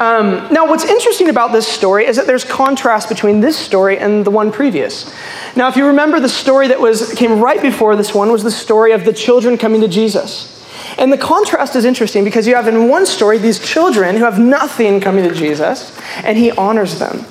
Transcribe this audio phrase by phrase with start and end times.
[0.00, 4.24] Um, now, what's interesting about this story is that there's contrast between this story and
[4.24, 5.14] the one previous.
[5.54, 8.50] Now, if you remember, the story that was came right before this one was the
[8.50, 10.56] story of the children coming to Jesus.
[10.96, 14.38] And the contrast is interesting because you have in one story these children who have
[14.38, 17.26] nothing coming to Jesus, and he honors them.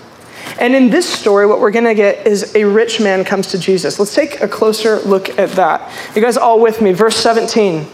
[0.60, 3.58] And in this story, what we're going to get is a rich man comes to
[3.58, 3.98] Jesus.
[3.98, 5.92] Let's take a closer look at that.
[6.16, 6.92] You guys all with me?
[6.92, 7.88] Verse 17.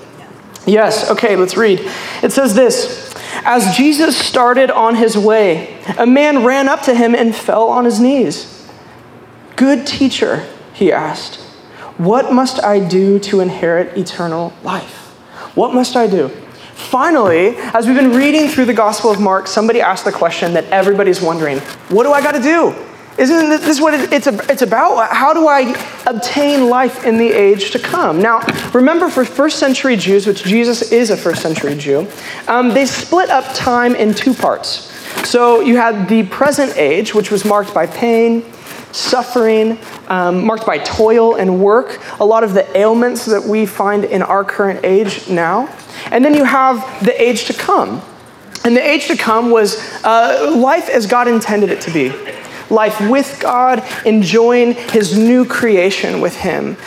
[0.65, 1.79] Yes, okay, let's read.
[2.23, 3.04] It says this
[3.47, 7.85] As Jesus started on his way, a man ran up to him and fell on
[7.85, 8.67] his knees.
[9.55, 11.35] Good teacher, he asked,
[11.97, 15.11] what must I do to inherit eternal life?
[15.53, 16.29] What must I do?
[16.73, 20.65] Finally, as we've been reading through the Gospel of Mark, somebody asked the question that
[20.65, 21.59] everybody's wondering
[21.89, 22.73] what do I got to do?
[23.17, 25.09] Isn't this what it's, about?
[25.09, 25.73] How do I
[26.05, 28.21] obtain life in the age to come?
[28.21, 28.41] Now,
[28.73, 32.09] remember for first century Jews, which Jesus is a first century Jew,
[32.49, 34.91] um, they split up time in two parts.
[35.25, 38.43] So you had the present age, which was marked by pain,
[38.91, 39.77] suffering,
[40.09, 44.23] um, marked by toil and work, a lot of the ailments that we find in
[44.23, 45.73] our current age now.
[46.11, 48.01] And then you have the age to come.
[48.65, 52.11] And the age to come was uh, life as God intended it to be
[52.69, 56.77] life with God, enjoying his new creation with him.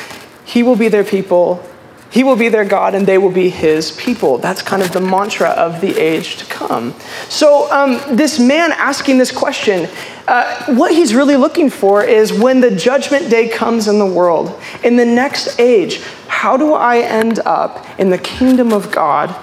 [0.45, 1.63] He will be their people,
[2.11, 4.39] he will be their God, and they will be his people.
[4.39, 6.95] That's kind of the mantra of the age to come.
[7.29, 9.89] So, um, this man asking this question,
[10.27, 14.59] uh, what he's really looking for is when the judgment day comes in the world,
[14.83, 19.35] in the next age, how do I end up in the kingdom of God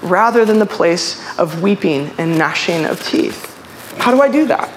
[0.00, 3.46] rather than the place of weeping and gnashing of teeth?
[3.98, 4.70] How do I do that?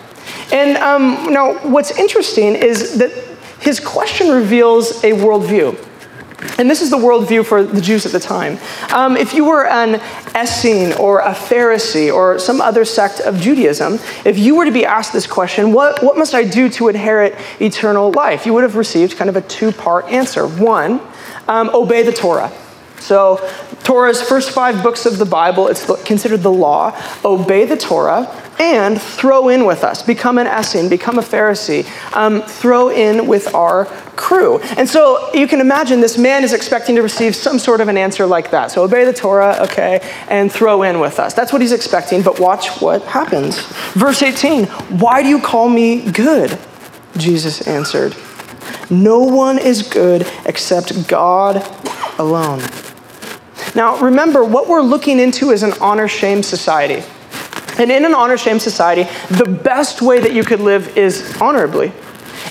[0.52, 3.12] And um, now, what's interesting is that
[3.60, 5.90] his question reveals a worldview.
[6.58, 8.60] And this is the worldview for the Jews at the time.
[8.94, 9.96] Um, if you were an
[10.36, 14.86] Essene or a Pharisee or some other sect of Judaism, if you were to be
[14.86, 18.46] asked this question, what, what must I do to inherit eternal life?
[18.46, 20.46] You would have received kind of a two part answer.
[20.46, 21.02] One,
[21.48, 22.52] um, obey the Torah.
[23.00, 23.38] So,
[23.84, 26.98] Torah's first five books of the Bible, it's considered the law.
[27.26, 30.02] Obey the Torah and throw in with us.
[30.02, 31.86] Become an Essene, become a Pharisee.
[32.16, 34.60] Um, throw in with our crew.
[34.78, 37.98] And so you can imagine this man is expecting to receive some sort of an
[37.98, 38.72] answer like that.
[38.72, 40.00] So obey the Torah, okay,
[40.30, 41.34] and throw in with us.
[41.34, 43.60] That's what he's expecting, but watch what happens.
[43.94, 46.58] Verse 18 Why do you call me good?
[47.18, 48.16] Jesus answered.
[48.90, 51.58] No one is good except God
[52.20, 52.62] alone.
[53.76, 57.04] Now, remember, what we're looking into is an honor shame society.
[57.78, 61.92] And in an honor shame society, the best way that you could live is honorably.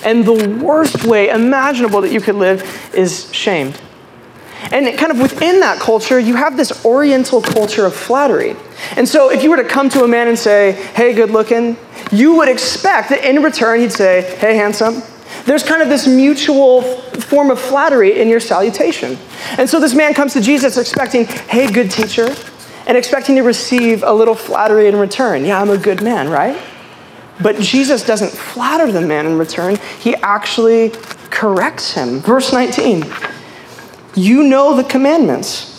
[0.03, 3.79] And the worst way imaginable that you could live is shamed.
[4.71, 8.55] And kind of within that culture, you have this oriental culture of flattery.
[8.95, 11.77] And so if you were to come to a man and say, hey, good looking,
[12.11, 15.03] you would expect that in return he'd say, hey, handsome.
[15.45, 19.17] There's kind of this mutual form of flattery in your salutation.
[19.57, 22.33] And so this man comes to Jesus expecting, hey, good teacher,
[22.85, 25.45] and expecting to receive a little flattery in return.
[25.45, 26.61] Yeah, I'm a good man, right?
[27.41, 30.91] But Jesus doesn't flatter the man in return, he actually
[31.29, 32.19] corrects him.
[32.19, 33.05] Verse 19
[34.15, 35.73] You know the commandments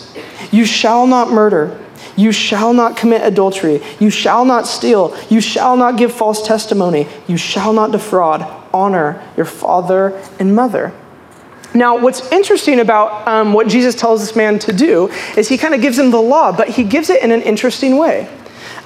[0.54, 1.80] you shall not murder.
[2.16, 3.82] You shall not commit adultery.
[3.98, 5.16] You shall not steal.
[5.28, 7.08] You shall not give false testimony.
[7.26, 8.42] You shall not defraud.
[8.72, 10.92] Honor your father and mother.
[11.74, 15.74] Now, what's interesting about um, what Jesus tells this man to do is he kind
[15.74, 18.28] of gives him the law, but he gives it in an interesting way.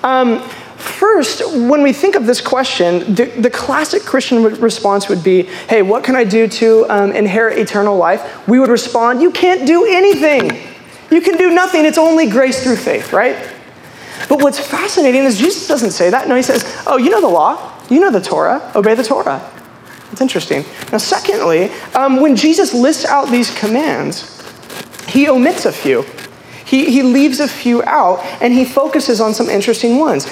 [0.03, 0.41] Um,
[0.77, 5.83] first, when we think of this question, the, the, classic Christian response would be, hey,
[5.83, 8.49] what can I do to um, inherit eternal life?
[8.49, 10.51] We would respond, you can't do anything.
[11.11, 11.85] You can do nothing.
[11.85, 13.37] It's only grace through faith, right?
[14.29, 16.29] But what's fascinating is Jesus doesn't say that.
[16.29, 17.75] No, he says, oh, you know the law.
[17.91, 18.73] You know the Torah.
[18.75, 19.58] Obey the Torah.
[20.13, 20.65] It's interesting.
[20.91, 24.35] Now, secondly, um, when Jesus lists out these commands,
[25.09, 26.05] he omits a few.
[26.65, 30.27] He, he leaves a few out and he focuses on some interesting ones.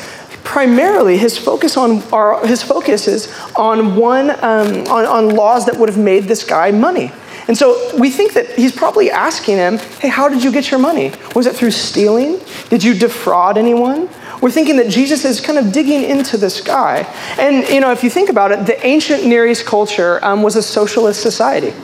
[0.44, 5.76] Primarily, his focus on are, his focus is on one um, on, on laws that
[5.76, 7.10] would have made this guy money.
[7.48, 10.80] And so we think that he's probably asking him, hey, how did you get your
[10.80, 11.12] money?
[11.34, 12.40] Was it through stealing?
[12.70, 14.08] Did you defraud anyone?
[14.46, 16.98] We're thinking that Jesus is kind of digging into this guy.
[17.36, 20.54] And, you know, if you think about it, the ancient Near East culture um, was
[20.54, 21.74] a socialist society.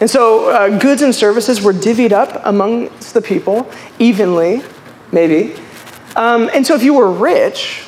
[0.00, 3.70] And so uh, goods and services were divvied up amongst the people
[4.00, 4.64] evenly,
[5.12, 5.54] maybe.
[6.16, 7.86] Um, and so if you were rich,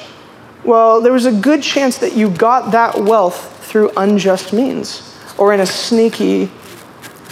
[0.63, 5.53] well, there was a good chance that you got that wealth through unjust means or
[5.53, 6.53] in a sneaky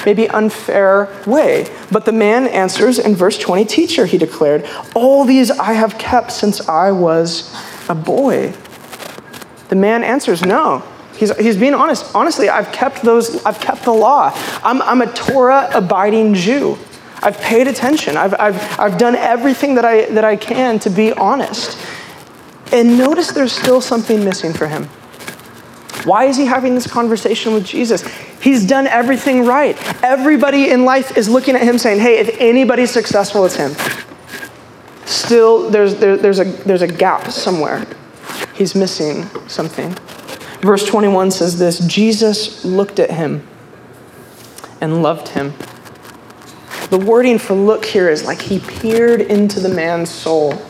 [0.04, 1.68] maybe unfair way.
[1.90, 6.32] But the man answers in verse 20 Teacher, he declared, all these I have kept
[6.32, 7.54] since I was
[7.88, 8.52] a boy?
[9.68, 10.82] The man answers, No.
[11.14, 12.14] He's, he's being honest.
[12.14, 14.32] Honestly, I've kept those, I've kept the law.
[14.64, 16.78] I'm, I'm a Torah abiding Jew.
[17.22, 18.16] I've paid attention.
[18.16, 21.78] I've, I've, I've done everything that I, that I can to be honest.
[22.72, 24.84] And notice there's still something missing for him.
[26.04, 28.02] Why is he having this conversation with Jesus?
[28.42, 29.76] He's done everything right.
[30.02, 33.72] Everybody in life is looking at him saying, hey, if anybody's successful, it's him.
[35.06, 37.86] Still, there's, there, there's, a, there's a gap somewhere.
[38.54, 39.94] He's missing something.
[40.60, 43.46] Verse 21 says this Jesus looked at him
[44.80, 45.54] and loved him.
[46.90, 50.60] The wording for look here is like he peered into the man's soul.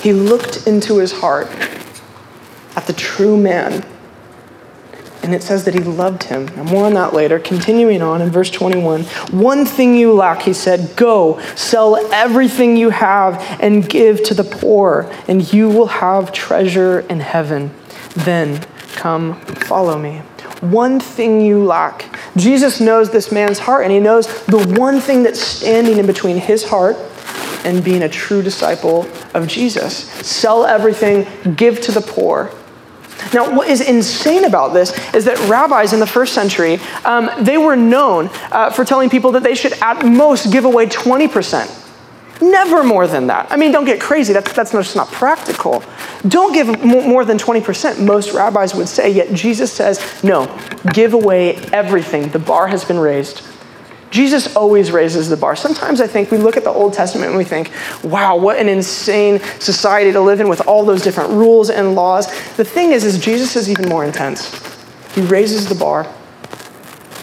[0.00, 1.48] He looked into his heart
[2.76, 3.84] at the true man.
[5.22, 6.48] And it says that he loved him.
[6.56, 7.38] And more on that later.
[7.38, 12.90] Continuing on in verse 21 One thing you lack, he said, go, sell everything you
[12.90, 17.70] have and give to the poor, and you will have treasure in heaven.
[18.16, 18.60] Then
[18.94, 20.18] come follow me.
[20.60, 22.16] One thing you lack.
[22.36, 26.36] Jesus knows this man's heart, and he knows the one thing that's standing in between
[26.36, 26.96] his heart
[27.64, 30.08] and being a true disciple of Jesus.
[30.26, 32.52] Sell everything, give to the poor.
[33.32, 37.58] Now, what is insane about this is that rabbis in the first century, um, they
[37.58, 41.78] were known uh, for telling people that they should at most give away 20%.
[42.42, 43.46] Never more than that.
[43.52, 44.32] I mean, don't get crazy.
[44.32, 45.84] That's, that's just not practical.
[46.26, 50.46] Don't give more than 20%, most rabbis would say, yet Jesus says, no,
[50.92, 52.28] give away everything.
[52.30, 53.42] The bar has been raised.
[54.12, 55.56] Jesus always raises the bar.
[55.56, 57.72] Sometimes I think we look at the Old Testament and we think,
[58.04, 62.26] wow, what an insane society to live in with all those different rules and laws.
[62.56, 64.52] The thing is, is Jesus is even more intense.
[65.14, 66.06] He raises the bar.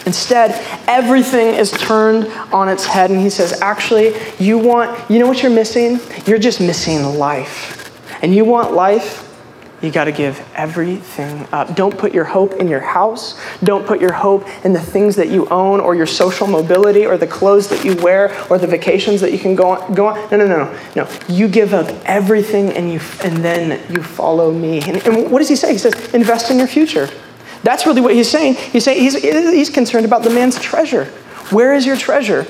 [0.04, 0.50] Instead,
[0.88, 5.42] everything is turned on its head, and he says, Actually, you want, you know what
[5.42, 6.00] you're missing?
[6.26, 7.76] You're just missing life.
[8.20, 9.29] And you want life?
[9.82, 11.74] You got to give everything up.
[11.74, 13.40] Don't put your hope in your house.
[13.64, 17.16] Don't put your hope in the things that you own or your social mobility or
[17.16, 19.94] the clothes that you wear or the vacations that you can go on.
[19.94, 20.30] Go on.
[20.30, 21.08] No, no, no, no.
[21.28, 24.82] You give up everything and, you, and then you follow me.
[24.82, 25.72] And, and what does he say?
[25.72, 27.08] He says, invest in your future.
[27.62, 28.54] That's really what he's saying.
[28.54, 31.06] He's saying he's, he's concerned about the man's treasure.
[31.50, 32.46] Where is your treasure?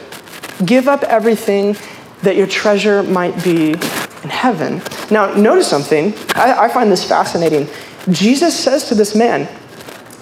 [0.65, 1.77] Give up everything
[2.23, 3.75] that your treasure might be
[4.22, 4.82] in heaven.
[5.11, 6.14] Now, notice something.
[6.34, 7.69] I, I find this fascinating.
[8.11, 9.49] Jesus says to this man,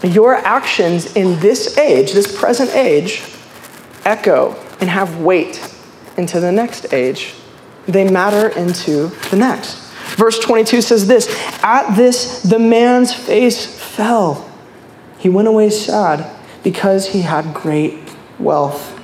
[0.03, 3.23] Your actions in this age, this present age,
[4.05, 5.61] echo and have weight
[6.17, 7.35] into the next age.
[7.87, 9.89] They matter into the next.
[10.17, 11.29] Verse 22 says this
[11.63, 14.51] At this, the man's face fell.
[15.19, 17.99] He went away sad because he had great
[18.39, 18.95] wealth.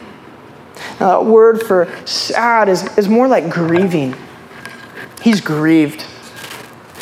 [1.01, 4.15] Now, that word for sad is, is more like grieving.
[5.25, 6.05] He's grieved.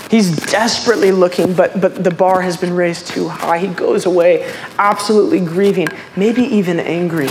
[0.08, 3.58] He's desperately looking, but, but the bar has been raised too high.
[3.58, 4.48] He goes away
[4.78, 7.30] absolutely grieving, maybe even angry,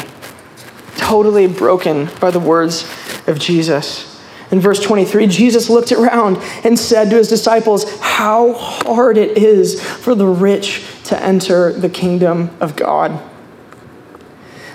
[0.98, 2.84] totally broken by the words
[3.26, 4.22] of Jesus.
[4.52, 9.82] In verse 23, Jesus looked around and said to his disciples, How hard it is
[9.82, 13.18] for the rich to enter the kingdom of God.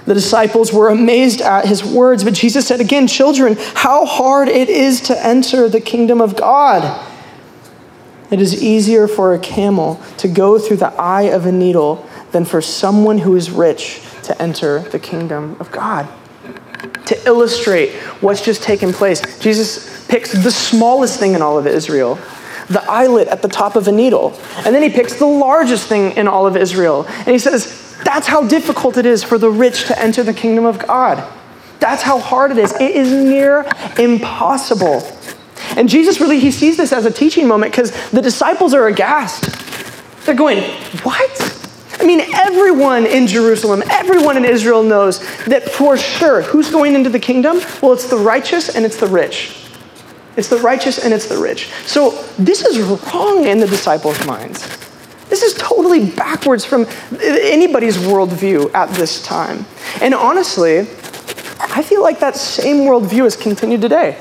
[0.07, 4.69] The disciples were amazed at his words, but Jesus said again, Children, how hard it
[4.69, 7.05] is to enter the kingdom of God.
[8.31, 12.45] It is easier for a camel to go through the eye of a needle than
[12.45, 16.09] for someone who is rich to enter the kingdom of God.
[17.07, 22.19] To illustrate what's just taken place, Jesus picks the smallest thing in all of Israel,
[22.69, 24.39] the eyelet at the top of a needle.
[24.65, 27.07] And then he picks the largest thing in all of Israel.
[27.07, 30.65] And he says, that's how difficult it is for the rich to enter the kingdom
[30.65, 31.27] of God.
[31.79, 32.73] That's how hard it is.
[32.75, 33.67] It is near
[33.99, 35.03] impossible.
[35.77, 39.45] And Jesus really, he sees this as a teaching moment because the disciples are aghast.
[40.25, 40.63] They're going,
[41.03, 41.53] What?
[41.99, 47.11] I mean, everyone in Jerusalem, everyone in Israel knows that for sure who's going into
[47.11, 47.61] the kingdom?
[47.83, 49.67] Well, it's the righteous and it's the rich.
[50.37, 51.71] It's the righteous and it's the rich.
[51.87, 54.86] So this is wrong in the disciples' minds.
[55.29, 56.87] This is totally backwards from
[57.21, 59.67] anybody's worldview at this time.
[60.01, 60.81] And honestly,
[61.59, 64.19] I feel like that same worldview has continued today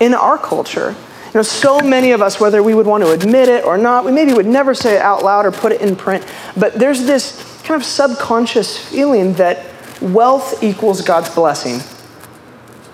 [0.00, 0.94] in our culture.
[1.26, 4.04] You know, so many of us, whether we would want to admit it or not,
[4.04, 6.24] we maybe would never say it out loud or put it in print,
[6.56, 9.66] but there's this kind of subconscious feeling that
[10.00, 11.78] wealth equals God's blessing.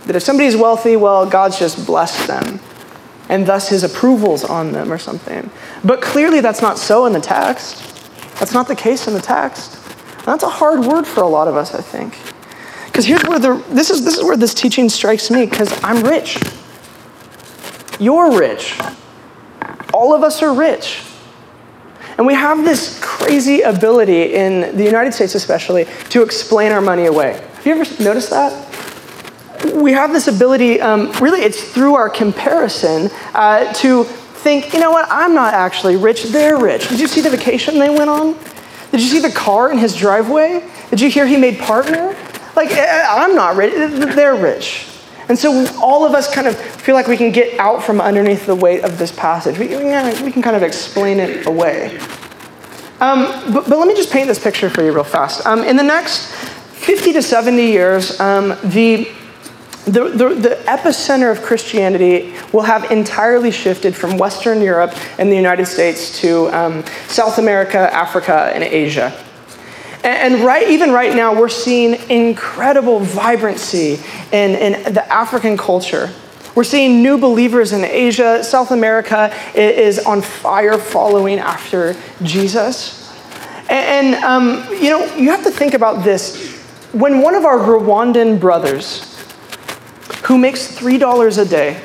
[0.06, 2.60] That if somebody's wealthy, well, God's just blessed them
[3.30, 5.48] and thus his approvals on them or something.
[5.84, 7.86] But clearly that's not so in the text.
[8.40, 9.76] That's not the case in the text.
[10.18, 12.18] And that's a hard word for a lot of us, I think.
[12.86, 16.02] Because here's where the this is this is where this teaching strikes me, because I'm
[16.02, 16.38] rich.
[18.00, 18.78] You're rich.
[19.94, 21.02] all of us are rich.
[22.18, 27.06] And we have this crazy ability in the United States, especially, to explain our money
[27.06, 27.40] away.
[27.54, 28.69] Have you ever noticed that?
[29.64, 34.90] We have this ability, um, really, it's through our comparison, uh, to think, you know
[34.90, 36.88] what, I'm not actually rich, they're rich.
[36.88, 38.36] Did you see the vacation they went on?
[38.90, 40.68] Did you see the car in his driveway?
[40.88, 42.16] Did you hear he made partner?
[42.56, 43.72] Like, eh, eh, I'm not rich,
[44.14, 44.86] they're rich.
[45.28, 48.46] And so all of us kind of feel like we can get out from underneath
[48.46, 49.58] the weight of this passage.
[49.58, 51.98] We, we can kind of explain it away.
[53.00, 55.46] Um, but, but, let me just paint this picture for you real fast.
[55.46, 59.08] Um, in the next 50 to 70 years, um, the
[59.86, 65.36] the, the, the, epicenter of Christianity will have entirely shifted from Western Europe and the
[65.36, 69.12] United States to um, South America, Africa, and Asia.
[70.04, 73.98] And, and, right, even right now, we're seeing incredible vibrancy
[74.32, 76.10] in, in the African culture.
[76.54, 78.44] We're seeing new believers in Asia.
[78.44, 83.10] South America is on fire following after Jesus.
[83.70, 86.58] And, and um, you know, you have to think about this.
[86.92, 89.09] When one of our Rwandan brothers,
[90.24, 91.80] who makes $3 a day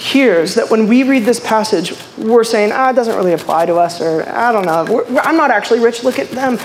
[0.00, 3.74] hears that when we read this passage, we're saying, ah, it doesn't really apply to
[3.74, 6.56] us, or I don't know, we're, I'm not actually rich, look at them.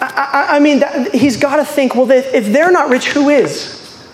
[0.00, 3.30] I, I, I mean, that, he's got to think, well, if they're not rich, who
[3.30, 4.06] is?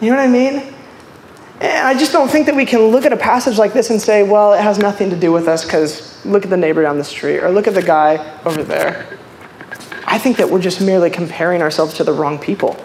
[0.00, 0.74] You know what I mean?
[1.60, 4.00] And I just don't think that we can look at a passage like this and
[4.00, 6.98] say, well, it has nothing to do with us because look at the neighbor down
[6.98, 9.06] the street or look at the guy over there.
[10.06, 12.82] I think that we're just merely comparing ourselves to the wrong people.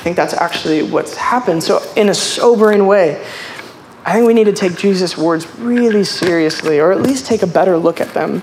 [0.00, 1.62] I think that's actually what's happened.
[1.62, 3.22] So, in a sobering way,
[4.02, 7.46] I think we need to take Jesus' words really seriously, or at least take a
[7.46, 8.40] better look at them.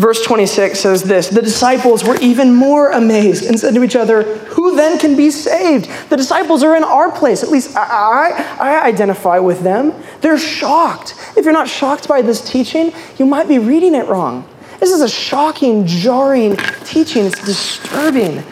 [0.00, 4.22] Verse 26 says this The disciples were even more amazed and said to each other,
[4.46, 5.90] Who then can be saved?
[6.08, 7.42] The disciples are in our place.
[7.42, 9.92] At least I, I, I identify with them.
[10.22, 11.16] They're shocked.
[11.36, 14.48] If you're not shocked by this teaching, you might be reading it wrong.
[14.78, 16.56] This is a shocking, jarring
[16.86, 17.26] teaching.
[17.26, 18.42] It's disturbing.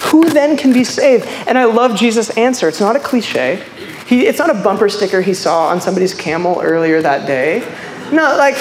[0.00, 1.26] Who then can be saved?
[1.46, 2.68] And I love Jesus' answer.
[2.68, 3.62] It's not a cliche.
[4.06, 7.60] He, it's not a bumper sticker he saw on somebody's camel earlier that day.
[8.10, 8.56] No, like,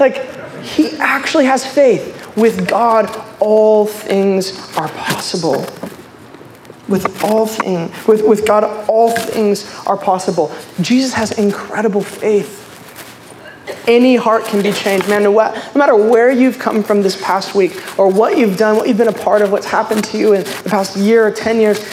[0.00, 2.16] like he actually has faith.
[2.36, 3.10] With God,
[3.40, 5.66] all things are possible.
[6.88, 10.54] With all thing, with, with God, all things are possible.
[10.80, 12.59] Jesus has incredible faith.
[13.86, 15.08] Any heart can be changed.
[15.08, 15.32] Man, no,
[15.74, 19.08] matter where you've come from this past week or what you've done, what you've been
[19.08, 21.84] a part of, what's happened to you in the past year or 10 years,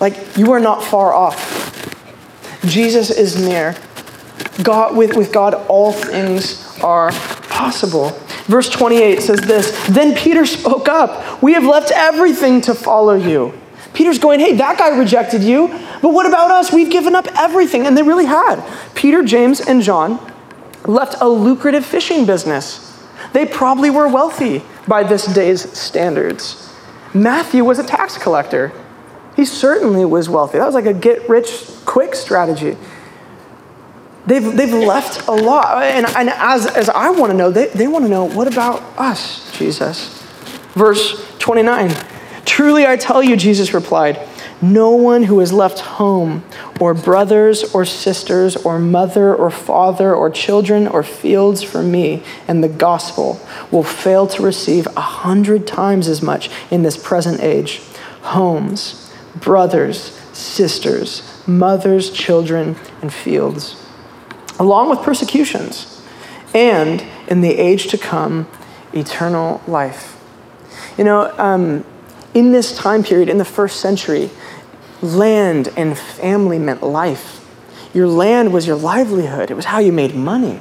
[0.00, 1.60] like you are not far off.
[2.64, 3.74] Jesus is near.
[4.62, 7.12] God, with, with God, all things are
[7.48, 8.10] possible.
[8.46, 11.42] Verse 28 says this Then Peter spoke up.
[11.42, 13.54] We have left everything to follow you.
[13.92, 15.68] Peter's going, Hey, that guy rejected you,
[16.02, 16.72] but what about us?
[16.72, 17.86] We've given up everything.
[17.86, 18.62] And they really had.
[18.94, 20.29] Peter, James, and John
[20.86, 22.86] left a lucrative fishing business.
[23.32, 26.72] They probably were wealthy by this day's standards.
[27.14, 28.72] Matthew was a tax collector.
[29.36, 30.58] He certainly was wealthy.
[30.58, 32.76] That was like a get rich quick strategy.
[34.26, 35.82] They've, they've left a lot.
[35.82, 38.82] And, and as, as I want to know, they, they want to know what about
[38.98, 40.22] us, Jesus?
[40.74, 41.90] Verse 29
[42.44, 44.16] Truly I tell you, Jesus replied,
[44.62, 46.44] no one who has left home,
[46.78, 52.62] or brothers, or sisters, or mother, or father, or children, or fields for me and
[52.62, 53.40] the gospel
[53.70, 57.80] will fail to receive a hundred times as much in this present age
[58.22, 63.82] homes, brothers, sisters, mothers, children, and fields,
[64.58, 66.02] along with persecutions,
[66.54, 68.46] and in the age to come,
[68.92, 70.20] eternal life.
[70.98, 71.84] You know, um,
[72.34, 74.30] in this time period, in the first century,
[75.02, 77.36] land and family meant life.
[77.92, 80.60] Your land was your livelihood, it was how you made money.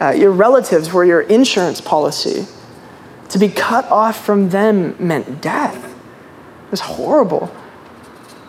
[0.00, 2.46] Uh, your relatives were your insurance policy.
[3.30, 5.84] To be cut off from them meant death.
[5.84, 7.54] It was horrible.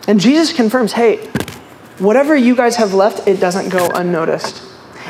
[0.08, 1.26] And Jesus confirms hey,
[1.98, 4.62] whatever you guys have left, it doesn't go unnoticed.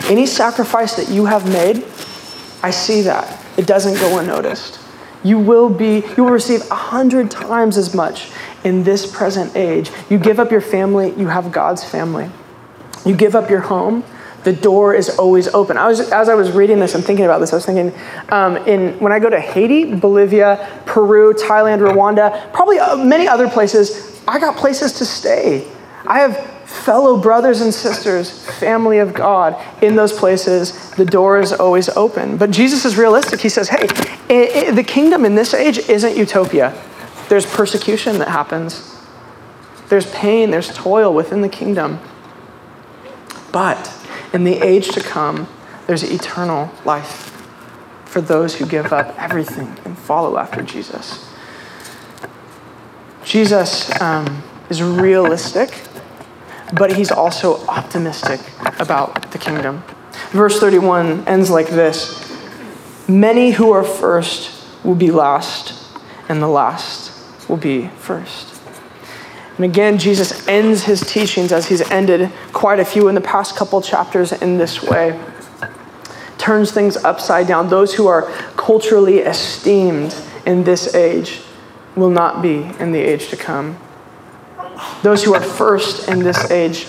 [0.04, 1.84] Any sacrifice that you have made,
[2.62, 3.38] I see that.
[3.56, 4.79] It doesn't go unnoticed.
[5.22, 8.30] You will be, you will receive a hundred times as much
[8.64, 9.90] in this present age.
[10.08, 12.30] You give up your family, you have God's family.
[13.04, 14.04] You give up your home,
[14.44, 15.76] the door is always open.
[15.76, 17.98] I was, as I was reading this and thinking about this, I was thinking,
[18.30, 23.48] um, in, when I go to Haiti, Bolivia, Peru, Thailand, Rwanda, probably uh, many other
[23.48, 25.70] places, I got places to stay.
[26.06, 31.52] I have fellow brothers and sisters, family of God, in those places, the door is
[31.52, 32.36] always open.
[32.36, 33.40] But Jesus is realistic.
[33.40, 33.84] He says, hey,
[34.28, 36.80] it, it, the kingdom in this age isn't utopia.
[37.28, 38.96] There's persecution that happens,
[39.88, 41.98] there's pain, there's toil within the kingdom.
[43.52, 43.92] But
[44.32, 45.48] in the age to come,
[45.86, 47.26] there's eternal life
[48.04, 51.28] for those who give up everything and follow after Jesus.
[53.24, 55.70] Jesus um, is realistic,
[56.72, 58.40] but he's also optimistic
[58.78, 59.82] about the kingdom.
[60.30, 62.28] Verse 31 ends like this
[63.08, 65.74] Many who are first will be last,
[66.28, 68.60] and the last will be first.
[69.56, 73.56] And again, Jesus ends his teachings as he's ended quite a few in the past
[73.56, 75.20] couple chapters in this way.
[76.38, 77.68] Turns things upside down.
[77.68, 78.22] Those who are
[78.56, 81.42] culturally esteemed in this age
[81.96, 83.76] will not be in the age to come.
[85.02, 86.86] Those who are first in this age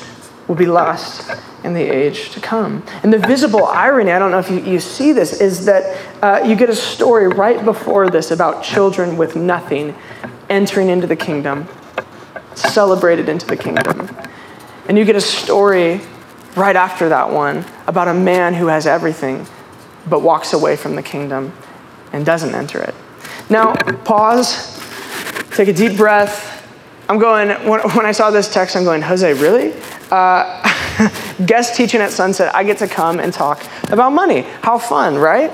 [0.47, 1.29] will be last
[1.63, 2.83] in the age to come.
[3.03, 6.43] And the visible irony, I don't know if you, you see this, is that uh,
[6.45, 9.95] you get a story right before this about children with nothing
[10.49, 11.67] entering into the kingdom
[12.55, 14.09] celebrated into the kingdom.
[14.87, 16.01] And you get a story
[16.55, 19.45] right after that one about a man who has everything
[20.09, 21.53] but walks away from the kingdom
[22.11, 22.95] and doesn't enter it.
[23.49, 24.79] Now, pause,
[25.51, 26.50] take a deep breath.
[27.11, 29.73] I'm going, when, when I saw this text, I'm going, Jose, really?
[30.09, 31.09] Uh,
[31.45, 34.43] guest teaching at Sunset, I get to come and talk about money.
[34.61, 35.51] How fun, right?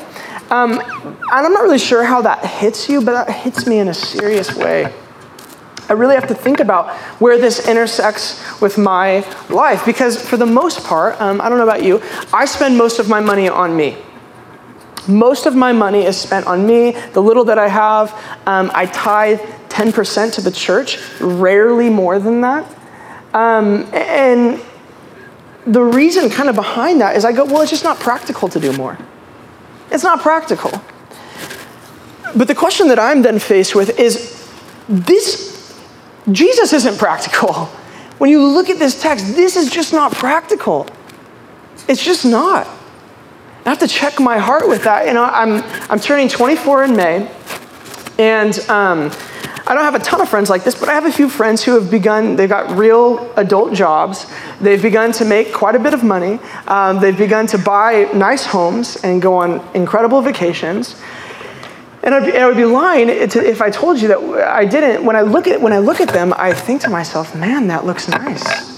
[0.52, 3.88] Um, and I'm not really sure how that hits you, but that hits me in
[3.88, 4.94] a serious way.
[5.90, 10.46] I really have to think about where this intersects with my life because, for the
[10.46, 13.76] most part, um, I don't know about you, I spend most of my money on
[13.76, 13.98] me.
[15.08, 16.92] Most of my money is spent on me.
[17.14, 18.12] The little that I have,
[18.46, 22.66] um, I tithe 10% to the church, rarely more than that.
[23.34, 24.62] Um, and
[25.66, 28.60] the reason kind of behind that is I go, well, it's just not practical to
[28.60, 28.98] do more.
[29.92, 30.72] It's not practical.
[32.36, 34.50] But the question that I'm then faced with is
[34.90, 35.78] this
[36.32, 37.70] Jesus isn't practical.
[38.18, 40.88] When you look at this text, this is just not practical.
[41.88, 42.68] It's just not.
[43.68, 45.08] I have to check my heart with that.
[45.08, 47.30] You know, I'm, I'm turning 24 in May,
[48.18, 49.12] and um,
[49.68, 51.62] I don't have a ton of friends like this, but I have a few friends
[51.66, 54.26] who have begun, they've got real adult jobs.
[54.62, 56.40] They've begun to make quite a bit of money.
[56.70, 60.96] Um, they've begun to buy nice homes and go on incredible vacations.
[62.04, 65.04] And I'd be, I would be lying if I told you that I didn't.
[65.04, 67.86] When I look at when I look at them, I think to myself, "Man, that
[67.86, 68.77] looks nice."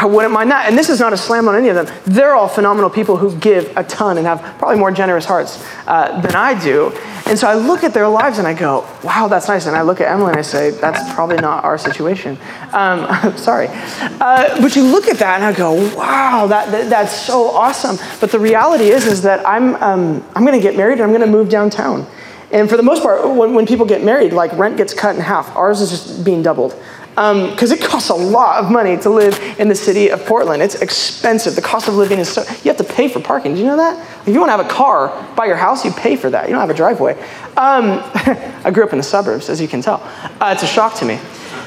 [0.00, 0.68] I wouldn't mind that.
[0.68, 1.92] And this is not a slam on any of them.
[2.04, 6.20] They're all phenomenal people who give a ton and have probably more generous hearts uh,
[6.20, 6.92] than I do.
[7.26, 9.82] And so I look at their lives and I go, "Wow, that's nice." And I
[9.82, 12.38] look at Emily and I say, "That's probably not our situation."
[12.72, 13.06] Um,
[13.36, 17.50] sorry, uh, but you look at that and I go, "Wow, that, that, that's so
[17.50, 21.02] awesome." But the reality is, is that I'm um, I'm going to get married and
[21.02, 22.06] I'm going to move downtown.
[22.50, 25.20] And for the most part, when, when people get married, like rent gets cut in
[25.20, 25.54] half.
[25.54, 26.74] Ours is just being doubled.
[27.18, 30.62] Because um, it costs a lot of money to live in the city of Portland.
[30.62, 31.56] It's expensive.
[31.56, 33.54] The cost of living is so, you have to pay for parking.
[33.54, 33.98] Do you know that?
[34.24, 36.46] If you want to have a car by your house, you pay for that.
[36.46, 37.14] You don't have a driveway.
[37.56, 38.00] Um,
[38.64, 40.00] I grew up in the suburbs, as you can tell.
[40.40, 41.18] Uh, it's a shock to me.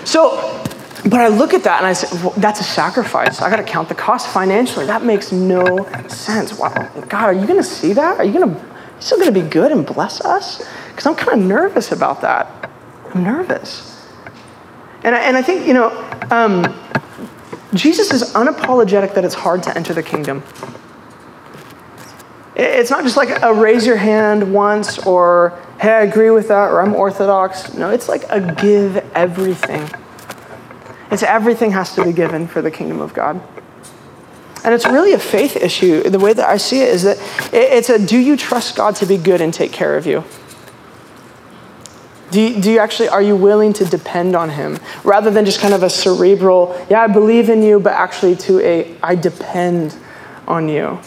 [0.05, 0.63] So,
[1.03, 3.41] but I look at that and I say, well, that's a sacrifice.
[3.41, 4.85] I got to count the cost financially.
[4.85, 6.57] That makes no sense.
[6.57, 6.69] Wow.
[7.09, 8.19] God, are you going to see that?
[8.19, 8.65] Are you going to
[9.01, 10.65] still going to be good and bless us?
[10.87, 12.71] Because I'm kind of nervous about that.
[13.13, 14.00] I'm nervous.
[15.03, 15.89] And I, and I think, you know,
[16.29, 16.63] um,
[17.73, 20.43] Jesus is unapologetic that it's hard to enter the kingdom.
[22.55, 26.69] It's not just like a raise your hand once or, hey, I agree with that
[26.69, 27.73] or I'm orthodox.
[27.73, 29.89] No, it's like a give everything.
[31.09, 33.41] It's everything has to be given for the kingdom of God.
[34.63, 36.03] And it's really a faith issue.
[36.03, 37.17] The way that I see it is that
[37.51, 40.23] it's a do you trust God to be good and take care of you?
[42.31, 45.59] Do you, do you actually, are you willing to depend on Him rather than just
[45.59, 49.95] kind of a cerebral, yeah, I believe in you, but actually to a, I depend
[50.47, 50.99] on you?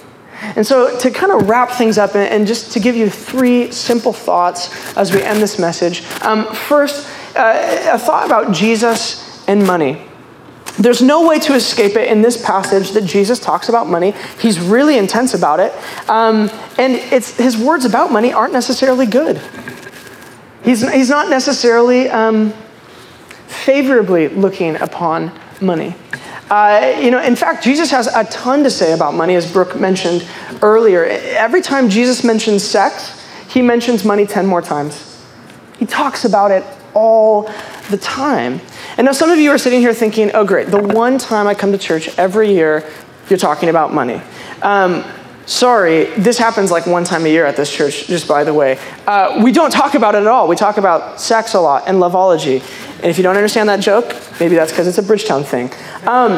[0.56, 4.12] And so, to kind of wrap things up and, just to give you three simple
[4.12, 6.04] thoughts as we end this message.
[6.22, 10.02] Um, first, uh, a thought about Jesus and money.
[10.78, 14.12] There's no way to escape it in this passage that Jesus talks about money.
[14.40, 15.72] He's really intense about it.
[16.10, 19.40] Um, and it's, his words about money aren't necessarily good.
[20.64, 22.52] He's, he's not necessarily um,
[23.46, 25.94] favorably looking upon money.
[26.50, 29.78] Uh, you know, in fact, Jesus has a ton to say about money, as Brooke
[29.78, 30.26] mentioned
[30.62, 31.04] earlier.
[31.04, 35.22] Every time Jesus mentions sex, he mentions money 10 more times.
[35.78, 37.50] He talks about it all
[37.90, 38.60] the time.
[38.96, 41.54] And now some of you are sitting here thinking, oh, great, the one time I
[41.54, 42.88] come to church every year,
[43.28, 44.20] you're talking about money.
[44.62, 45.04] Um,
[45.46, 48.78] sorry, this happens like one time a year at this church, just by the way.
[49.06, 50.48] Uh, we don't talk about it at all.
[50.48, 52.62] We talk about sex a lot and loveology.
[52.96, 55.70] And if you don't understand that joke, maybe that's because it's a Bridgetown thing.
[56.06, 56.32] Um,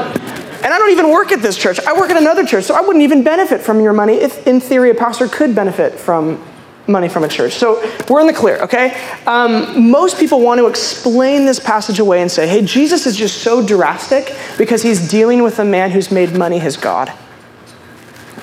[0.64, 1.79] And I don't even work at this church.
[1.87, 4.59] I work at another church, so I wouldn't even benefit from your money if, in
[4.59, 6.42] theory, a pastor could benefit from
[6.88, 7.53] money from a church.
[7.53, 9.01] So we're in the clear, okay?
[9.27, 13.42] Um, most people want to explain this passage away and say, hey, Jesus is just
[13.42, 17.12] so drastic because he's dealing with a man who's made money his God.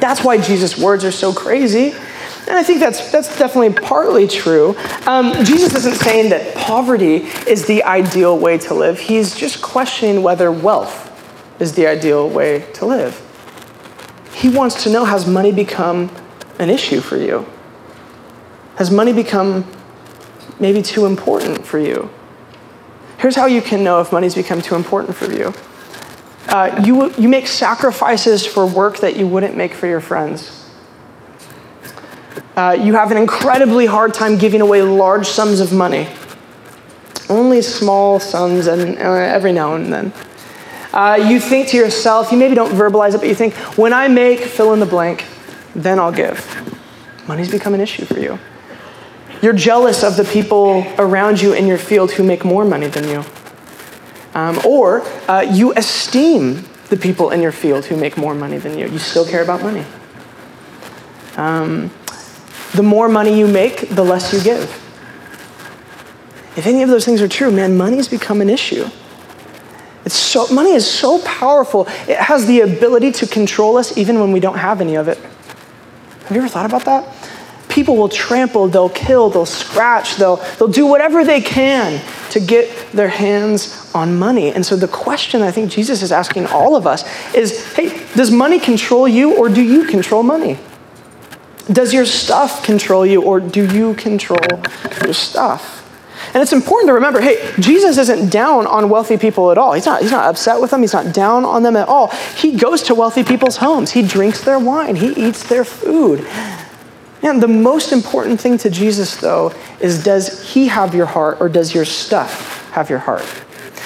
[0.04, 1.92] That's why Jesus' words are so crazy.
[1.92, 4.76] And I think that's, that's definitely partly true.
[5.08, 10.22] Um, Jesus isn't saying that poverty is the ideal way to live, he's just questioning
[10.22, 11.10] whether wealth
[11.62, 13.18] is the ideal way to live.
[14.34, 16.14] He wants to know has money become
[16.60, 17.46] an issue for you?
[18.76, 19.66] Has money become
[20.60, 22.10] maybe too important for you?
[23.20, 25.54] Here's how you can know if money's become too important for you.
[26.48, 30.70] Uh, you, you make sacrifices for work that you wouldn't make for your friends.
[32.56, 36.08] Uh, you have an incredibly hard time giving away large sums of money.
[37.30, 40.14] Only small sums and uh, every now and then.
[40.94, 44.08] Uh, you think to yourself, you maybe don't verbalize it, but you think, when I
[44.08, 45.26] make fill in the blank,
[45.74, 46.46] then I'll give.
[47.28, 48.38] Money's become an issue for you.
[49.42, 53.08] You're jealous of the people around you in your field who make more money than
[53.08, 53.24] you.
[54.34, 58.78] Um, or uh, you esteem the people in your field who make more money than
[58.78, 58.88] you.
[58.88, 59.86] You still care about money.
[61.38, 61.92] Um,
[62.74, 64.64] the more money you make, the less you give.
[66.56, 68.88] If any of those things are true, man, money's become an issue.
[70.06, 71.88] It's so, money is so powerful.
[72.08, 75.18] It has the ability to control us even when we don't have any of it.
[75.18, 77.13] Have you ever thought about that?
[77.74, 82.92] People will trample, they'll kill, they'll scratch, they'll, they'll do whatever they can to get
[82.92, 84.52] their hands on money.
[84.52, 88.30] And so the question I think Jesus is asking all of us is hey, does
[88.30, 90.58] money control you or do you control money?
[91.72, 94.40] Does your stuff control you or do you control
[95.04, 95.80] your stuff?
[96.34, 99.74] And it's important to remember hey, Jesus isn't down on wealthy people at all.
[99.74, 102.10] He's not, he's not upset with them, he's not down on them at all.
[102.38, 106.28] He goes to wealthy people's homes, he drinks their wine, he eats their food.
[107.24, 111.48] And the most important thing to Jesus, though, is does he have your heart or
[111.48, 113.26] does your stuff have your heart?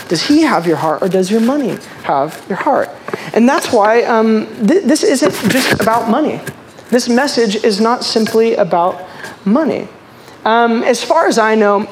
[0.07, 2.89] Does he have your heart or does your money have your heart?
[3.33, 6.41] And that's why um, th- this isn't just about money.
[6.89, 9.07] This message is not simply about
[9.45, 9.87] money.
[10.43, 11.87] Um, as far as I know,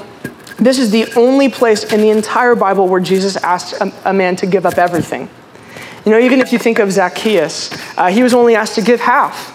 [0.57, 4.35] this is the only place in the entire Bible where Jesus asked a, a man
[4.37, 5.29] to give up everything.
[6.05, 9.01] You know, even if you think of Zacchaeus, uh, he was only asked to give
[9.01, 9.51] half.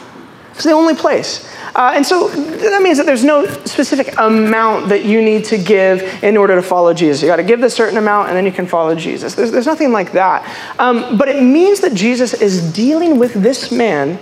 [0.60, 1.50] It's the only place.
[1.74, 6.02] Uh, and so that means that there's no specific amount that you need to give
[6.22, 7.22] in order to follow Jesus.
[7.22, 9.34] You got to give this certain amount and then you can follow Jesus.
[9.34, 10.46] There's, there's nothing like that.
[10.78, 14.18] Um, but it means that Jesus is dealing with this man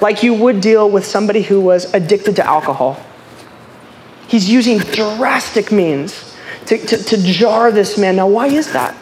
[0.00, 3.00] like you would deal with somebody who was addicted to alcohol.
[4.26, 8.16] He's using drastic means to, to, to jar this man.
[8.16, 8.96] Now, why is that?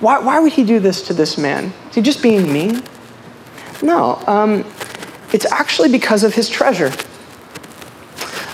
[0.00, 1.72] Why, why would he do this to this man?
[1.90, 2.82] Is he just being mean?
[3.82, 4.20] No.
[4.26, 4.64] Um,
[5.32, 6.92] it's actually because of his treasure.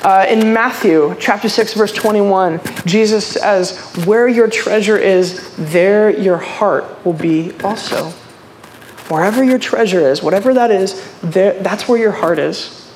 [0.02, 6.38] Uh, in Matthew chapter 6, verse 21, Jesus says, Where your treasure is, there your
[6.38, 8.10] heart will be also.
[9.08, 12.90] Wherever your treasure is, whatever that is, there, that's where your heart is.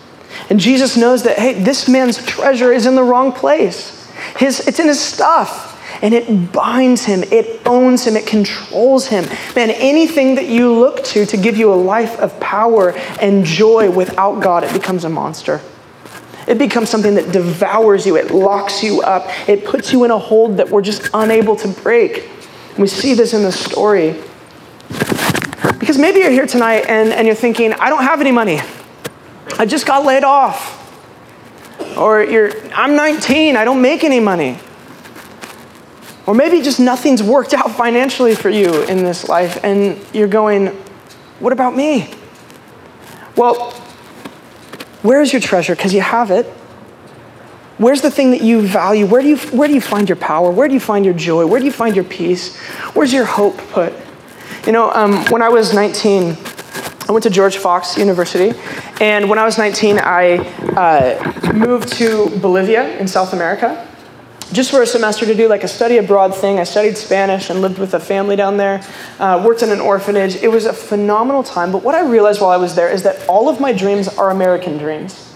[0.49, 3.99] And Jesus knows that, hey, this man's treasure is in the wrong place.
[4.37, 5.72] His, it's in his stuff
[6.03, 9.25] and it binds him, it owns him, it controls him.
[9.55, 13.89] Man, anything that you look to to give you a life of power and joy
[13.89, 15.61] without God, it becomes a monster.
[16.49, 20.19] It becomes something that devours you, it locks you up, it puts you in a
[20.19, 22.29] hold that we're just unable to break.
[22.77, 24.21] We see this in the story.
[25.79, 28.61] Because maybe you're here tonight and, and you're thinking, I don't have any money.
[29.57, 30.81] I just got laid off.
[31.97, 34.59] Or you're, I'm 19, I don't make any money.
[36.27, 40.69] Or maybe just nothing's worked out financially for you in this life, and you're going,
[41.41, 42.13] What about me?
[43.37, 43.73] Well,
[45.03, 45.75] where's your treasure?
[45.75, 46.47] Because you have it.
[47.79, 49.07] Where's the thing that you value?
[49.07, 50.51] Where do you, where do you find your power?
[50.51, 51.47] Where do you find your joy?
[51.47, 52.57] Where do you find your peace?
[52.95, 53.93] Where's your hope put?
[54.67, 56.37] You know, um, when I was 19,
[57.09, 58.57] I went to George Fox University,
[59.01, 60.37] and when I was 19, I
[60.77, 63.89] uh, moved to Bolivia in South America
[64.53, 66.59] just for a semester to do like a study abroad thing.
[66.59, 68.85] I studied Spanish and lived with a family down there,
[69.19, 70.37] uh, worked in an orphanage.
[70.37, 71.73] It was a phenomenal time.
[71.73, 74.31] But what I realized while I was there is that all of my dreams are
[74.31, 75.35] American dreams.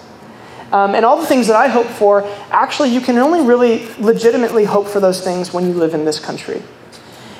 [0.72, 4.64] Um, and all the things that I hope for, actually, you can only really legitimately
[4.64, 6.62] hope for those things when you live in this country.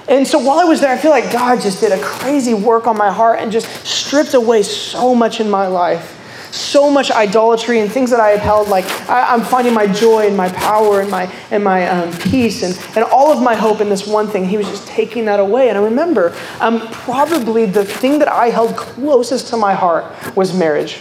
[0.09, 2.87] And so while I was there, I feel like God just did a crazy work
[2.87, 6.16] on my heart and just stripped away so much in my life
[6.57, 10.27] so much idolatry and things that I had held, like I, am finding my joy
[10.27, 13.81] and my power and my, and my um, peace and, and all of my hope
[13.81, 14.47] in this one thing.
[14.47, 15.69] He was just taking that away.
[15.69, 20.57] And I remember um, probably the thing that I held closest to my heart was
[20.57, 21.01] marriage.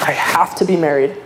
[0.00, 1.16] I have to be married.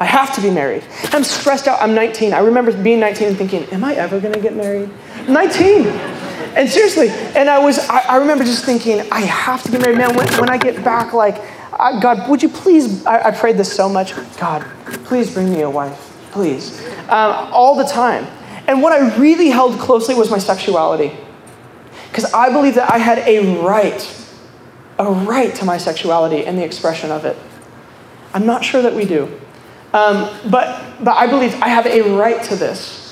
[0.00, 0.82] I have to be married.
[1.12, 1.80] I'm stressed out.
[1.80, 2.32] I'm 19.
[2.32, 4.90] I remember being 19 and thinking, am I ever going to get married?
[5.28, 5.86] 19.
[6.56, 9.98] And seriously, and I was, I, I, remember just thinking, I have to get married.
[9.98, 11.40] Man, when, when I get back, like,
[11.78, 14.14] I, God, would you please, I, I, prayed this so much.
[14.38, 14.62] God,
[15.04, 16.12] please bring me a wife.
[16.30, 16.84] Please.
[17.08, 18.24] Um, all the time.
[18.66, 21.16] And what I really held closely was my sexuality.
[22.08, 24.26] Because I believe that I had a right,
[24.98, 27.36] a right to my sexuality and the expression of it.
[28.32, 29.24] I'm not sure that we do.
[29.92, 33.04] Um, but, but I believe I have a right to this.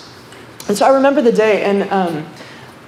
[0.68, 2.27] And so I remember the day, and um,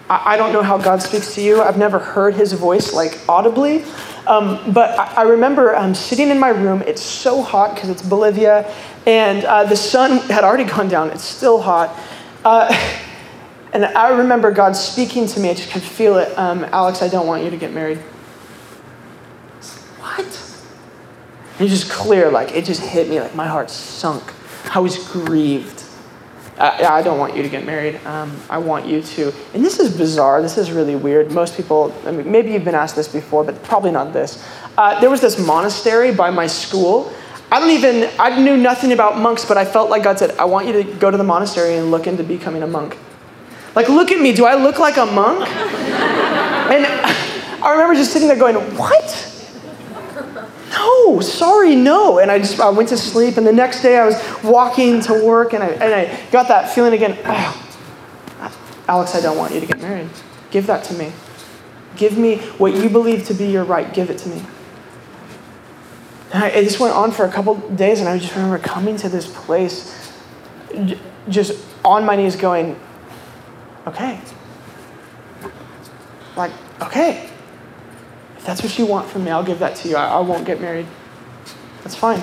[0.08, 1.62] I, I, don't know how God speaks to you.
[1.62, 3.84] I've never heard his voice like audibly.
[4.26, 6.82] Um, but I, I remember um, sitting in my room.
[6.82, 8.72] It's so hot because it's Bolivia,
[9.06, 11.10] and uh, the sun had already gone down.
[11.10, 11.98] It's still hot.
[12.44, 12.72] Uh,
[13.72, 15.50] and I remember God speaking to me.
[15.50, 16.36] I just could feel it.
[16.38, 17.98] Um, Alex, I don't want you to get married.
[19.98, 20.26] What?
[21.58, 24.32] It was just clear, like it just hit me, like my heart sunk.
[24.74, 25.83] I was grieved.
[26.58, 27.96] I, I don't want you to get married.
[28.06, 29.32] Um, I want you to.
[29.54, 30.40] And this is bizarre.
[30.40, 31.32] This is really weird.
[31.32, 34.46] Most people, I mean, maybe you've been asked this before, but probably not this.
[34.78, 37.12] Uh, there was this monastery by my school.
[37.50, 40.44] I don't even, I knew nothing about monks, but I felt like God said, I
[40.44, 42.96] want you to go to the monastery and look into becoming a monk.
[43.74, 44.32] Like, look at me.
[44.32, 45.48] Do I look like a monk?
[45.48, 46.86] and
[47.62, 49.33] I remember just sitting there going, What?
[50.84, 52.18] No, sorry, no.
[52.18, 53.36] And I just I went to sleep.
[53.36, 56.74] And the next day I was walking to work and I, and I got that
[56.74, 57.64] feeling again oh,
[58.88, 60.08] Alex, I don't want you to get married.
[60.50, 61.12] Give that to me.
[61.96, 63.92] Give me what you believe to be your right.
[63.92, 64.42] Give it to me.
[66.32, 68.96] And I, it just went on for a couple days, and I just remember coming
[68.96, 70.12] to this place,
[71.28, 72.78] just on my knees, going,
[73.86, 74.20] okay.
[76.36, 76.50] Like,
[76.82, 77.30] okay.
[78.44, 79.96] That's what you want from me, I'll give that to you.
[79.96, 80.86] I, I won't get married.
[81.82, 82.20] That's fine.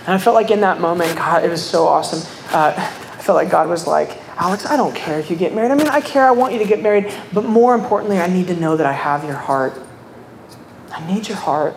[0.00, 2.20] And I felt like in that moment, God, it was so awesome.
[2.52, 5.70] Uh, I felt like God was like, Alex, I don't care if you get married.
[5.70, 6.24] I mean, I care.
[6.24, 7.12] I want you to get married.
[7.32, 9.74] But more importantly, I need to know that I have your heart.
[10.92, 11.74] I need your heart.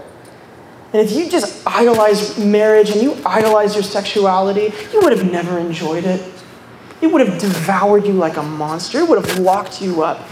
[0.94, 5.58] And if you just idolize marriage and you idolize your sexuality, you would have never
[5.58, 6.22] enjoyed it.
[7.02, 9.00] It would have devoured you like a monster.
[9.00, 10.28] It would have locked you up.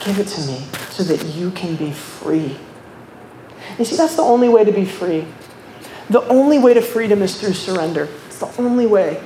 [0.00, 2.56] Give it to me so that you can be free.
[3.78, 5.26] You see, that's the only way to be free.
[6.08, 8.08] The only way to freedom is through surrender.
[8.26, 9.20] It's the only way.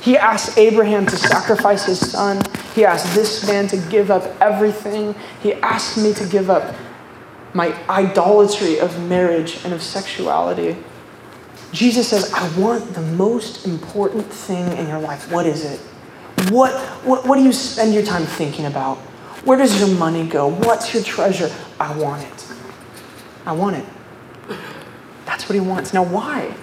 [0.00, 2.42] He asked Abraham to sacrifice his son.
[2.74, 5.14] He asked this man to give up everything.
[5.40, 6.74] He asked me to give up
[7.52, 10.76] my idolatry of marriage and of sexuality.
[11.70, 15.30] Jesus says, I want the most important thing in your life.
[15.30, 15.78] What is it?
[16.50, 16.72] What,
[17.04, 18.98] what, what do you spend your time thinking about?
[19.44, 20.48] Where does your money go?
[20.48, 21.50] What's your treasure?
[21.78, 22.52] I want it.
[23.44, 23.84] I want it.
[25.26, 25.92] That's what he wants.
[25.92, 26.54] Now, why?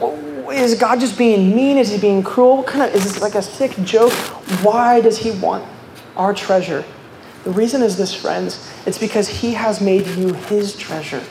[0.00, 1.76] Oh, is God just being mean?
[1.76, 2.58] Is he being cruel?
[2.58, 4.12] What kind of is this like a sick joke?
[4.62, 5.66] Why does he want
[6.16, 6.84] our treasure?
[7.44, 8.70] The reason is this, friends.
[8.86, 11.22] It's because he has made you his treasure.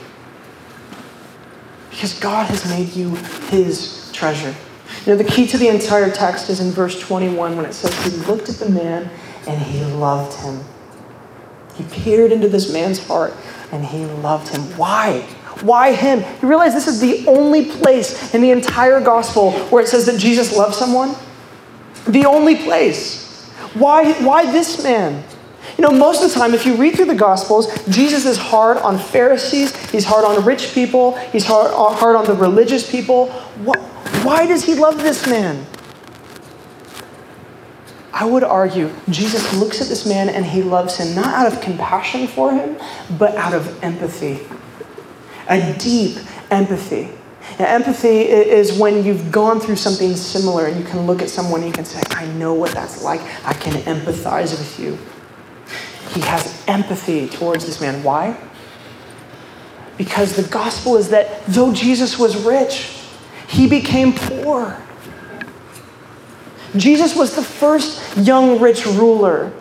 [1.90, 3.16] Because God has made you
[3.50, 4.54] his treasure.
[5.04, 7.94] You know, the key to the entire text is in verse 21 when it says,
[8.04, 9.10] He looked at the man
[9.46, 10.64] and he loved him.
[11.74, 13.34] He peered into this man's heart
[13.72, 14.62] and he loved him.
[14.76, 15.20] Why?
[15.62, 16.20] Why him?
[16.42, 20.18] You realize this is the only place in the entire gospel where it says that
[20.18, 21.14] Jesus loves someone?
[22.06, 23.50] The only place.
[23.74, 25.24] Why, why this man?
[25.76, 28.78] You know, most of the time, if you read through the Gospels, Jesus is hard
[28.78, 33.28] on Pharisees, he's hard on rich people, he's hard, hard on the religious people.
[34.22, 35.66] Why does he love this man?
[38.16, 41.60] I would argue Jesus looks at this man and he loves him not out of
[41.60, 42.78] compassion for him,
[43.18, 44.40] but out of empathy.
[45.50, 46.16] A deep
[46.50, 47.10] empathy.
[47.58, 51.60] Now, empathy is when you've gone through something similar and you can look at someone
[51.60, 53.20] and you can say, I know what that's like.
[53.44, 54.98] I can empathize with you.
[56.14, 58.02] He has empathy towards this man.
[58.02, 58.34] Why?
[59.98, 62.98] Because the gospel is that though Jesus was rich,
[63.46, 64.82] he became poor.
[66.74, 69.52] Jesus was the first young rich ruler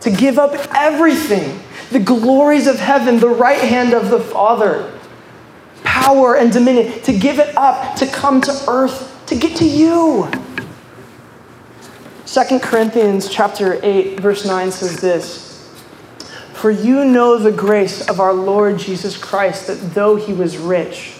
[0.00, 4.92] to give up everything the glories of heaven, the right hand of the Father,
[5.84, 10.28] power and dominion, to give it up, to come to earth, to get to you.
[12.26, 15.72] 2 Corinthians chapter 8 verse 9 says this
[16.52, 21.14] For you know the grace of our Lord Jesus Christ, that though he was rich,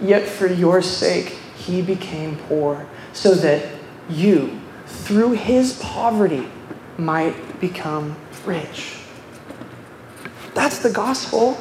[0.00, 3.73] yet for your sake he became poor, so that
[4.08, 6.46] you, through his poverty,
[6.98, 8.96] might become rich.
[10.54, 11.58] That's the gospel.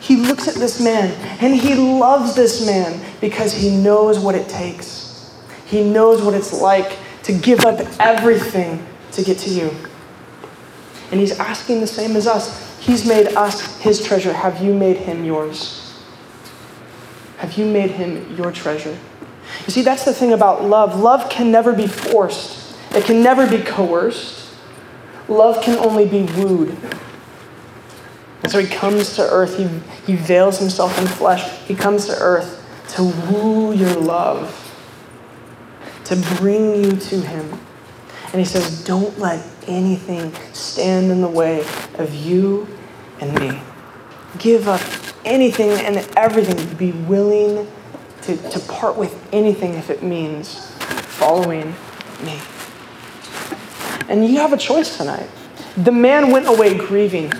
[0.00, 4.48] He looks at this man and he loves this man because he knows what it
[4.48, 5.34] takes.
[5.66, 9.70] He knows what it's like to give up everything to get to you.
[11.10, 12.78] And he's asking the same as us.
[12.78, 14.32] He's made us his treasure.
[14.32, 16.04] Have you made him yours?
[17.38, 18.96] Have you made him your treasure?
[19.66, 20.98] You see, that's the thing about love.
[20.98, 24.42] Love can never be forced, it can never be coerced.
[25.26, 26.76] Love can only be wooed.
[28.42, 29.68] And so he comes to earth, he,
[30.04, 31.50] he veils himself in flesh.
[31.66, 34.60] He comes to earth to woo your love,
[36.04, 37.58] to bring you to him.
[38.26, 41.60] And he says, Don't let anything stand in the way
[41.94, 42.68] of you
[43.20, 43.62] and me.
[44.38, 44.82] Give up
[45.24, 46.76] anything and everything.
[46.76, 47.66] Be willing
[48.24, 51.74] to, to part with anything if it means following
[52.22, 52.40] me.
[54.08, 55.28] And you have a choice tonight.
[55.76, 57.32] The man went away grieving,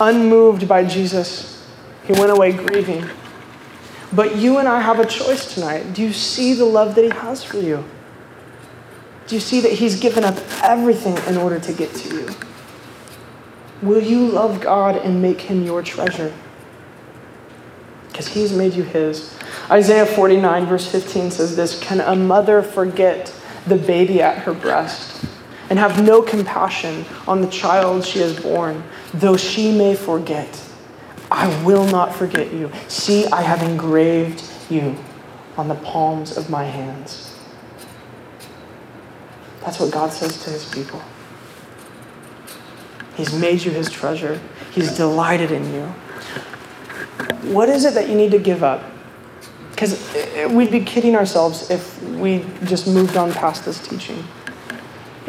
[0.00, 1.66] unmoved by Jesus.
[2.04, 3.08] He went away grieving.
[4.12, 5.94] But you and I have a choice tonight.
[5.94, 7.84] Do you see the love that he has for you?
[9.26, 12.28] Do you see that he's given up everything in order to get to you?
[13.80, 16.32] Will you love God and make him your treasure?
[18.08, 19.34] Because he's made you his.
[19.70, 23.34] Isaiah 49, verse 15 says this Can a mother forget
[23.66, 25.24] the baby at her breast
[25.70, 28.82] and have no compassion on the child she has borne,
[29.14, 30.62] though she may forget?
[31.30, 32.70] I will not forget you.
[32.88, 34.96] See, I have engraved you
[35.56, 37.38] on the palms of my hands.
[39.62, 41.00] That's what God says to his people.
[43.14, 44.40] He's made you his treasure,
[44.72, 45.86] he's delighted in you.
[47.52, 48.91] What is it that you need to give up?
[49.82, 54.18] Because uh, we'd be kidding ourselves if we just moved on past this teaching.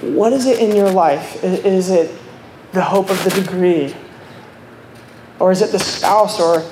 [0.02, 1.44] What is it in your life?
[1.44, 2.16] Is it
[2.72, 3.96] the hope of the degree?
[5.40, 6.64] Or is it the spouse or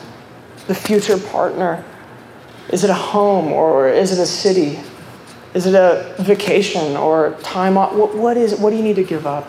[0.68, 1.84] the future partner?
[2.70, 4.80] Is it a home or is it a city?
[5.56, 7.96] Is it a vacation or time off?
[7.96, 9.46] What, what is What do you need to give up?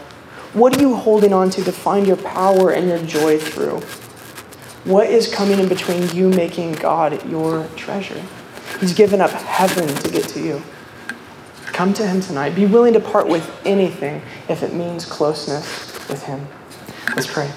[0.55, 3.83] What are you holding on to to find your power and your joy through?
[4.85, 8.23] What is coming in between you making God your treasure?
[8.81, 10.63] He's given up heaven to get to you.
[11.67, 12.55] Come to Him tonight.
[12.55, 16.47] Be willing to part with anything if it means closeness with Him.
[17.15, 17.51] Let's pray.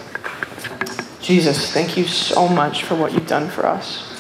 [1.22, 4.16] Jesus, thank you so much for what you've done for us.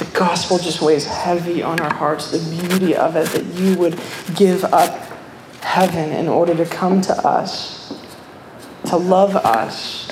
[0.00, 4.00] the gospel just weighs heavy on our hearts, the beauty of it, that you would
[4.34, 4.98] give up
[5.60, 7.99] heaven in order to come to us,
[8.90, 10.06] to love us,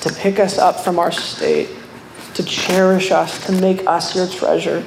[0.00, 1.70] to pick us up from our state,
[2.34, 4.84] to cherish us, to make us your treasure.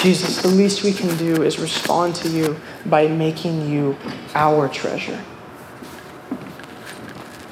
[0.00, 3.96] Jesus, the least we can do is respond to you by making you
[4.34, 5.22] our treasure.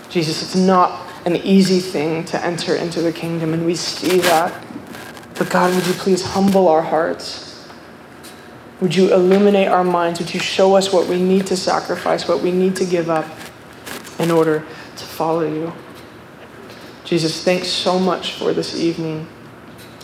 [0.08, 4.52] Jesus, it's not an easy thing to enter into the kingdom, and we see that
[5.40, 7.66] but God, would you please humble our hearts?
[8.82, 10.20] Would you illuminate our minds?
[10.20, 13.24] Would you show us what we need to sacrifice, what we need to give up
[14.20, 14.64] in order
[14.96, 15.72] to follow you?
[17.04, 19.26] Jesus, thanks so much for this evening.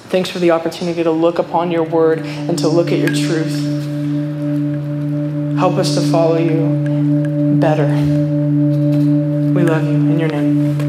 [0.09, 3.55] Thanks for the opportunity to look upon your word and to look at your truth.
[5.59, 7.87] Help us to follow you better.
[7.87, 10.86] We love you in your name.